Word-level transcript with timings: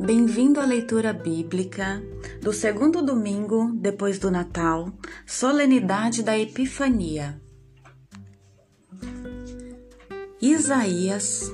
Bem-vindo 0.00 0.58
à 0.58 0.64
leitura 0.64 1.12
bíblica 1.12 2.02
do 2.40 2.52
segundo 2.52 3.02
domingo 3.02 3.72
depois 3.74 4.18
do 4.18 4.30
Natal, 4.30 4.92
solenidade 5.26 6.22
da 6.22 6.36
Epifania. 6.38 7.40
Isaías, 10.40 11.52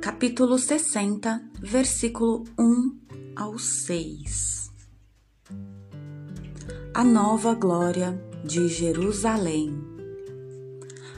capítulo 0.00 0.58
60, 0.58 1.42
versículo 1.60 2.44
1 2.58 2.98
ao 3.34 3.58
6. 3.58 4.70
A 6.94 7.04
nova 7.04 7.54
glória 7.54 8.18
de 8.44 8.68
Jerusalém. 8.68 9.78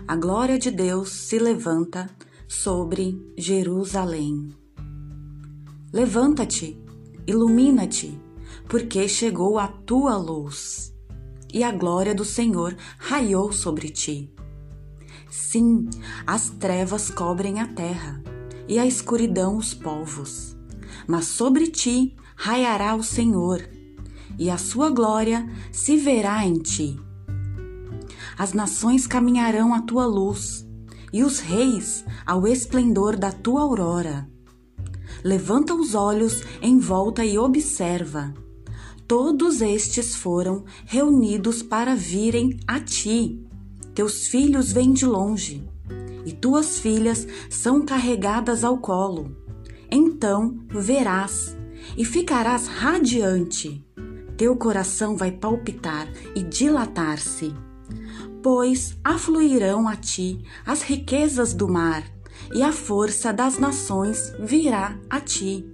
A 0.09 0.16
glória 0.16 0.59
de 0.59 0.71
Deus 0.71 1.10
se 1.10 1.38
levanta 1.38 2.10
sobre 2.49 3.21
Jerusalém. 3.37 4.49
Levanta-te, 5.98 6.80
ilumina-te, 7.27 8.16
porque 8.69 9.09
chegou 9.09 9.59
a 9.59 9.66
tua 9.66 10.16
luz, 10.16 10.95
e 11.52 11.65
a 11.65 11.73
glória 11.73 12.15
do 12.15 12.24
Senhor 12.24 12.77
raiou 12.98 13.52
sobre 13.52 13.88
ti. 13.88 14.33
Sim, 15.29 15.91
as 16.24 16.51
trevas 16.51 17.11
cobrem 17.11 17.59
a 17.59 17.66
terra, 17.66 18.23
e 18.69 18.79
a 18.79 18.87
escuridão 18.87 19.57
os 19.57 19.74
povos. 19.74 20.57
Mas 21.05 21.24
sobre 21.24 21.66
ti 21.66 22.15
raiará 22.37 22.95
o 22.95 23.02
Senhor, 23.02 23.69
e 24.38 24.49
a 24.51 24.57
sua 24.57 24.91
glória 24.91 25.51
se 25.73 25.96
verá 25.96 26.46
em 26.46 26.60
ti. 26.60 26.96
As 28.38 28.52
nações 28.52 29.05
caminharão 29.05 29.74
à 29.74 29.82
tua 29.82 30.07
luz, 30.07 30.65
e 31.13 31.24
os 31.24 31.41
reis 31.41 32.04
ao 32.24 32.46
esplendor 32.46 33.16
da 33.16 33.32
tua 33.32 33.63
aurora 33.63 34.30
levanta 35.24 35.74
os 35.74 35.95
olhos 35.95 36.43
em 36.61 36.79
volta 36.79 37.24
e 37.24 37.38
observa. 37.38 38.35
Todos 39.07 39.63
estes 39.63 40.15
foram 40.15 40.65
reunidos 40.85 41.63
para 41.63 41.95
virem 41.95 42.59
a 42.66 42.79
ti. 42.79 43.43
Teus 43.95 44.29
filhos 44.29 44.71
vêm 44.71 44.93
de 44.93 45.07
longe, 45.07 45.66
e 46.27 46.33
tuas 46.33 46.79
filhas 46.79 47.27
são 47.49 47.85
carregadas 47.85 48.63
ao 48.63 48.79
colo. 48.79 49.35
Então 49.91 50.59
verás 50.69 51.57
e 51.97 52.05
ficarás 52.05 52.66
radiante. 52.66 53.85
Teu 54.37 54.55
coração 54.57 55.16
vai 55.16 55.32
palpitar 55.32 56.07
e 56.35 56.43
dilatar-se, 56.43 57.53
pois 58.43 58.97
afluirão 59.03 59.88
a 59.88 59.97
ti 59.97 60.45
as 60.65 60.82
riquezas 60.82 61.55
do 61.55 61.66
mar 61.66 62.05
e 62.54 62.63
a 62.63 62.73
força 62.73 63.32
das 63.32 63.59
nações 63.59 64.32
virá 64.38 64.99
a 65.09 65.21
ti. 65.21 65.66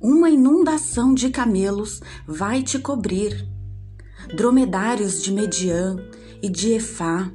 Uma 0.00 0.30
inundação 0.30 1.12
de 1.12 1.30
camelos 1.30 2.00
vai 2.26 2.62
te 2.62 2.78
cobrir, 2.78 3.46
dromedários 4.34 5.22
de 5.22 5.32
Mediã 5.32 5.96
e 6.42 6.48
de 6.48 6.72
Efá, 6.72 7.30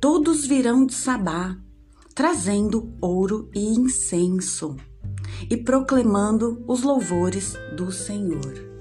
todos 0.00 0.44
virão 0.44 0.84
de 0.84 0.94
Sabá, 0.94 1.56
trazendo 2.14 2.92
ouro 3.00 3.48
e 3.54 3.64
incenso, 3.64 4.76
e 5.48 5.56
proclamando 5.56 6.62
os 6.68 6.82
louvores 6.82 7.54
do 7.76 7.90
Senhor. 7.90 8.71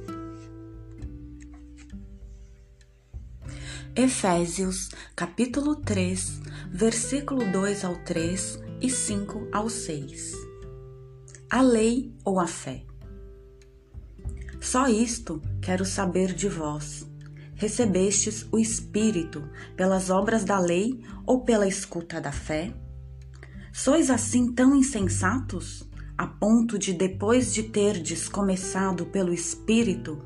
Efésios, 3.93 4.89
capítulo 5.17 5.75
3, 5.75 6.39
versículo 6.71 7.51
2 7.51 7.83
ao 7.83 7.97
3 7.97 8.57
e 8.79 8.89
5 8.89 9.49
ao 9.51 9.67
6. 9.67 10.33
A 11.49 11.61
lei 11.61 12.15
ou 12.23 12.39
a 12.39 12.47
fé? 12.47 12.85
Só 14.61 14.87
isto 14.87 15.41
quero 15.61 15.83
saber 15.83 16.33
de 16.33 16.47
vós. 16.47 17.05
Recebestes 17.53 18.47
o 18.49 18.57
Espírito 18.57 19.43
pelas 19.75 20.09
obras 20.09 20.45
da 20.45 20.57
lei 20.57 21.03
ou 21.27 21.41
pela 21.43 21.67
escuta 21.67 22.21
da 22.21 22.31
fé? 22.31 22.73
Sois 23.73 24.09
assim 24.09 24.53
tão 24.53 24.73
insensatos, 24.73 25.85
a 26.17 26.25
ponto 26.25 26.79
de, 26.79 26.93
depois 26.93 27.53
de 27.53 27.63
terdes 27.63 28.29
começado 28.29 29.07
pelo 29.07 29.33
Espírito, 29.33 30.17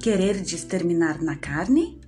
quererdes 0.00 0.64
terminar 0.64 1.20
na 1.20 1.36
carne? 1.36 2.00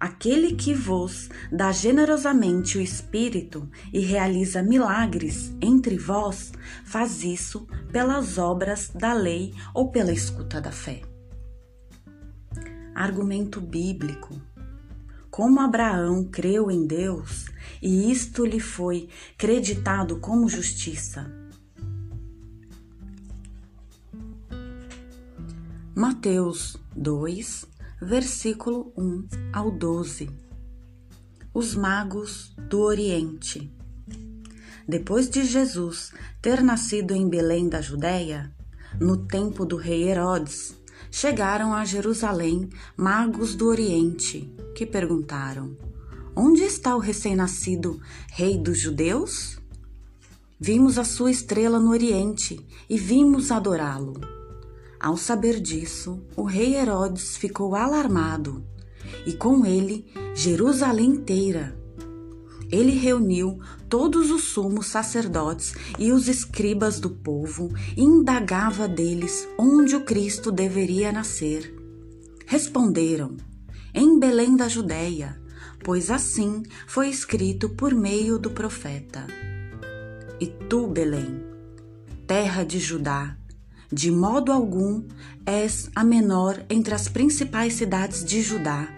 Aquele 0.00 0.54
que 0.54 0.72
vos 0.72 1.28
dá 1.52 1.70
generosamente 1.70 2.78
o 2.78 2.80
Espírito 2.80 3.68
e 3.92 4.00
realiza 4.00 4.62
milagres 4.62 5.52
entre 5.60 5.98
vós, 5.98 6.52
faz 6.86 7.22
isso 7.22 7.66
pelas 7.92 8.38
obras 8.38 8.90
da 8.94 9.12
lei 9.12 9.52
ou 9.74 9.90
pela 9.90 10.10
escuta 10.10 10.58
da 10.58 10.72
fé. 10.72 11.02
Argumento 12.94 13.60
bíblico. 13.60 14.40
Como 15.30 15.60
Abraão 15.60 16.24
creu 16.24 16.70
em 16.70 16.86
Deus 16.86 17.50
e 17.82 18.10
isto 18.10 18.46
lhe 18.46 18.58
foi 18.58 19.06
creditado 19.36 20.18
como 20.18 20.48
justiça. 20.48 21.30
Mateus 25.94 26.78
2, 26.96 27.69
versículo 28.00 28.92
1 28.96 29.28
ao 29.52 29.70
12. 29.70 30.30
Os 31.52 31.74
magos 31.74 32.54
do 32.56 32.80
Oriente. 32.80 33.70
Depois 34.88 35.28
de 35.28 35.44
Jesus 35.44 36.10
ter 36.40 36.62
nascido 36.62 37.12
em 37.12 37.28
Belém 37.28 37.68
da 37.68 37.82
Judéia, 37.82 38.50
no 38.98 39.18
tempo 39.26 39.66
do 39.66 39.76
rei 39.76 40.08
Herodes, 40.08 40.74
chegaram 41.10 41.74
a 41.74 41.84
Jerusalém 41.84 42.70
magos 42.96 43.54
do 43.54 43.68
Oriente, 43.68 44.50
que 44.74 44.86
perguntaram: 44.86 45.76
Onde 46.34 46.62
está 46.62 46.96
o 46.96 47.00
recém-nascido 47.00 48.00
rei 48.30 48.56
dos 48.56 48.78
judeus? 48.78 49.58
Vimos 50.58 50.96
a 50.98 51.04
sua 51.04 51.30
estrela 51.30 51.78
no 51.78 51.90
Oriente 51.90 52.66
e 52.88 52.96
vimos 52.96 53.50
adorá-lo. 53.50 54.39
Ao 55.00 55.16
saber 55.16 55.58
disso, 55.58 56.22
o 56.36 56.42
rei 56.42 56.76
Herodes 56.76 57.34
ficou 57.34 57.74
alarmado 57.74 58.62
e 59.26 59.32
com 59.32 59.64
ele 59.64 60.04
Jerusalém 60.34 61.06
inteira. 61.06 61.74
Ele 62.70 62.92
reuniu 62.92 63.58
todos 63.88 64.30
os 64.30 64.44
sumos 64.44 64.88
sacerdotes 64.88 65.74
e 65.98 66.12
os 66.12 66.28
escribas 66.28 67.00
do 67.00 67.08
povo 67.08 67.72
e 67.96 68.02
indagava 68.02 68.86
deles 68.86 69.48
onde 69.58 69.96
o 69.96 70.04
Cristo 70.04 70.52
deveria 70.52 71.10
nascer. 71.10 71.74
Responderam: 72.46 73.38
Em 73.94 74.18
Belém 74.18 74.54
da 74.54 74.68
Judéia, 74.68 75.40
pois 75.82 76.10
assim 76.10 76.62
foi 76.86 77.08
escrito 77.08 77.70
por 77.70 77.94
meio 77.94 78.38
do 78.38 78.50
profeta. 78.50 79.26
E 80.38 80.46
tu, 80.46 80.86
Belém, 80.86 81.42
terra 82.26 82.64
de 82.64 82.78
Judá, 82.78 83.39
de 83.92 84.10
modo 84.10 84.52
algum 84.52 85.02
és 85.44 85.90
a 85.94 86.04
menor 86.04 86.64
entre 86.70 86.94
as 86.94 87.08
principais 87.08 87.74
cidades 87.74 88.24
de 88.24 88.40
Judá, 88.40 88.88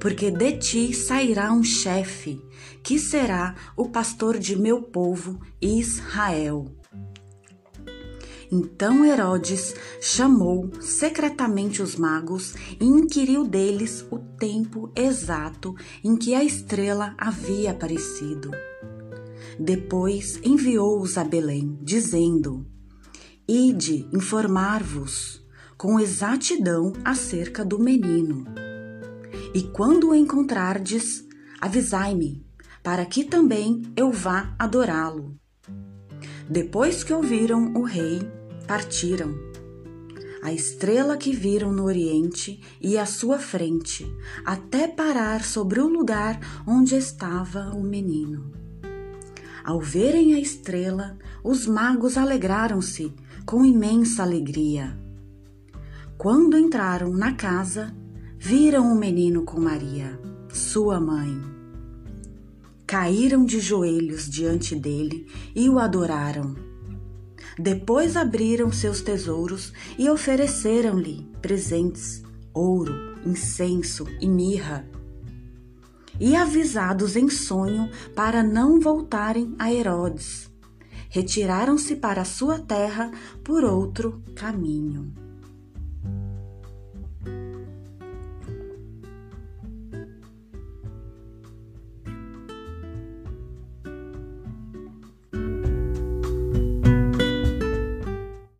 porque 0.00 0.30
de 0.30 0.52
ti 0.52 0.94
sairá 0.94 1.52
um 1.52 1.62
chefe, 1.62 2.40
que 2.82 2.98
será 2.98 3.54
o 3.76 3.88
pastor 3.88 4.38
de 4.38 4.56
meu 4.56 4.82
povo 4.82 5.40
Israel. 5.60 6.66
Então 8.50 9.04
Herodes 9.04 9.74
chamou 10.00 10.70
secretamente 10.80 11.82
os 11.82 11.96
magos 11.96 12.54
e 12.80 12.84
inquiriu 12.84 13.44
deles 13.44 14.06
o 14.10 14.18
tempo 14.18 14.90
exato 14.94 15.74
em 16.04 16.16
que 16.16 16.34
a 16.34 16.44
estrela 16.44 17.14
havia 17.18 17.72
aparecido. 17.72 18.50
Depois 19.58 20.38
enviou-os 20.44 21.18
a 21.18 21.24
Belém, 21.24 21.76
dizendo: 21.82 22.66
Ide 23.46 24.08
informar-vos 24.10 25.44
com 25.76 26.00
exatidão 26.00 26.94
acerca 27.04 27.62
do 27.62 27.78
menino. 27.78 28.46
E 29.52 29.64
quando 29.64 30.08
o 30.08 30.14
encontrardes, 30.14 31.22
avisai-me, 31.60 32.42
para 32.82 33.04
que 33.04 33.22
também 33.22 33.82
eu 33.94 34.10
vá 34.10 34.54
adorá-lo. 34.58 35.36
Depois 36.48 37.04
que 37.04 37.12
ouviram 37.12 37.74
o 37.74 37.82
rei, 37.82 38.26
partiram. 38.66 39.34
A 40.42 40.50
estrela 40.50 41.18
que 41.18 41.36
viram 41.36 41.70
no 41.70 41.84
oriente 41.84 42.62
e 42.80 42.96
à 42.96 43.04
sua 43.04 43.38
frente, 43.38 44.10
até 44.42 44.88
parar 44.88 45.44
sobre 45.44 45.80
o 45.80 45.86
lugar 45.86 46.40
onde 46.66 46.94
estava 46.94 47.74
o 47.74 47.82
menino. 47.82 48.50
Ao 49.62 49.80
verem 49.80 50.34
a 50.34 50.38
estrela, 50.38 51.18
os 51.42 51.66
magos 51.66 52.18
alegraram-se 52.18 53.14
com 53.46 53.64
imensa 53.64 54.22
alegria. 54.22 54.98
Quando 56.16 56.56
entraram 56.56 57.12
na 57.12 57.34
casa, 57.34 57.94
viram 58.38 58.90
o 58.90 58.98
menino 58.98 59.44
com 59.44 59.60
Maria, 59.60 60.18
sua 60.50 60.98
mãe. 60.98 61.42
Caíram 62.86 63.44
de 63.44 63.60
joelhos 63.60 64.28
diante 64.28 64.74
dele 64.74 65.26
e 65.54 65.68
o 65.68 65.78
adoraram. 65.78 66.54
Depois 67.58 68.16
abriram 68.16 68.72
seus 68.72 69.02
tesouros 69.02 69.72
e 69.98 70.08
ofereceram-lhe 70.08 71.28
presentes, 71.42 72.22
ouro, 72.52 72.94
incenso 73.26 74.06
e 74.20 74.26
mirra. 74.26 74.88
E 76.18 76.34
avisados 76.34 77.14
em 77.16 77.28
sonho 77.28 77.90
para 78.14 78.42
não 78.42 78.80
voltarem 78.80 79.54
a 79.58 79.72
Herodes, 79.72 80.50
retiraram-se 81.14 81.94
para 81.94 82.24
sua 82.24 82.58
terra 82.58 83.08
por 83.44 83.62
outro 83.62 84.20
caminho. 84.34 85.23